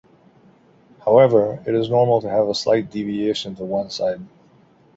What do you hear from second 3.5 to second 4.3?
to one side.